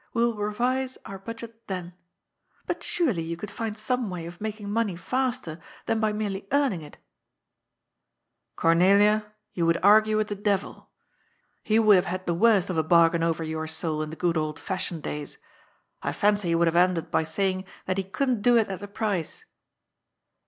[0.15, 1.93] We will revise our budget then.
[2.65, 6.81] But surely you could find some way of making money faster than by merely earning
[6.81, 6.93] it?"
[8.53, 10.89] *^ Cornelia, you would argue with the devil.
[11.61, 14.37] He would have had the worst of a bargain over your soul in the good
[14.37, 15.37] old fashioned days.
[16.01, 18.87] I fancy he would have ended by saying that he couldn't do it at the
[18.87, 19.45] price."